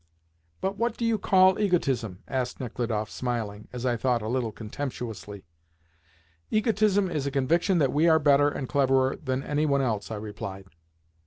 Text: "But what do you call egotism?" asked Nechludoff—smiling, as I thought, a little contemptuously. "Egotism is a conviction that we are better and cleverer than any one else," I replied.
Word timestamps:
"But 0.61 0.77
what 0.79 0.97
do 0.97 1.05
you 1.05 1.19
call 1.19 1.59
egotism?" 1.59 2.23
asked 2.27 2.59
Nechludoff—smiling, 2.59 3.67
as 3.71 3.85
I 3.85 3.97
thought, 3.97 4.23
a 4.23 4.27
little 4.27 4.51
contemptuously. 4.51 5.45
"Egotism 6.49 7.07
is 7.11 7.27
a 7.27 7.29
conviction 7.29 7.77
that 7.77 7.93
we 7.93 8.09
are 8.09 8.17
better 8.17 8.49
and 8.49 8.67
cleverer 8.67 9.15
than 9.17 9.43
any 9.43 9.67
one 9.67 9.83
else," 9.83 10.09
I 10.09 10.15
replied. 10.15 10.69